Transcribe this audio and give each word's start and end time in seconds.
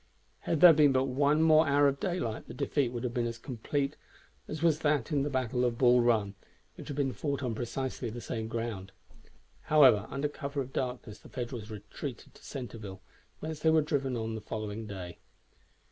Had 0.39 0.61
there 0.61 0.73
been 0.73 0.91
but 0.93 1.03
one 1.03 1.37
hour 1.41 1.43
more 1.43 1.87
of 1.87 1.99
daylight 1.99 2.47
the 2.47 2.55
defeat 2.55 2.91
would 2.91 3.03
have 3.03 3.13
been 3.13 3.27
as 3.27 3.37
complete 3.37 3.97
as 4.47 4.63
was 4.63 4.79
that 4.79 5.11
in 5.11 5.21
the 5.21 5.29
battle 5.29 5.63
of 5.63 5.77
Bull 5.77 6.01
Run, 6.01 6.33
which 6.73 6.87
had 6.87 6.97
been 6.97 7.13
fought 7.13 7.43
on 7.43 7.53
precisely 7.53 8.09
the 8.09 8.19
same 8.19 8.47
ground. 8.47 8.93
However, 9.65 10.07
under 10.09 10.27
cover 10.27 10.59
of 10.61 10.69
the 10.73 10.79
darkness 10.79 11.19
the 11.19 11.29
Federals 11.29 11.69
retreated 11.69 12.33
to 12.33 12.43
Centreville, 12.43 13.03
whence 13.41 13.59
they 13.59 13.69
were 13.69 13.83
driven 13.83 14.17
on 14.17 14.33
the 14.33 14.41
following 14.41 14.87
day. 14.87 15.19